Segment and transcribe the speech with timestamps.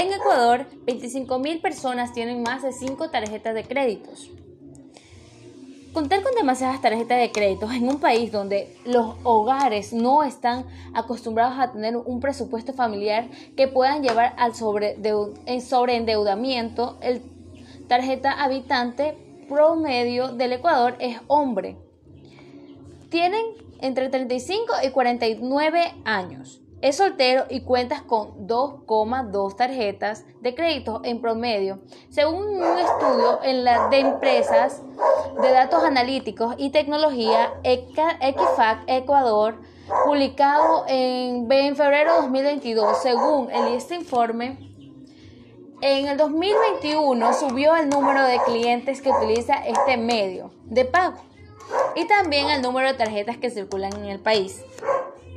[0.00, 4.30] En Ecuador, 25.000 personas tienen más de 5 tarjetas de créditos.
[5.92, 11.58] Contar con demasiadas tarjetas de créditos en un país donde los hogares no están acostumbrados
[11.58, 13.28] a tener un presupuesto familiar
[13.58, 17.20] que puedan llevar al sobreendeudamiento, el
[17.86, 19.18] tarjeta habitante
[19.50, 21.76] promedio del Ecuador es hombre.
[23.10, 23.44] Tienen
[23.82, 26.62] entre 35 y 49 años.
[26.82, 33.64] Es soltero y cuentas con 2,2 tarjetas de crédito en promedio, según un estudio en
[33.64, 34.80] la de empresas
[35.42, 39.60] de datos analíticos y tecnología Equifax Ecuador,
[40.06, 41.46] publicado en,
[41.76, 43.02] febrero de 2022.
[43.02, 44.56] Según el, este informe,
[45.82, 51.20] en el 2021 subió el número de clientes que utiliza este medio de pago
[51.94, 54.62] y también el número de tarjetas que circulan en el país.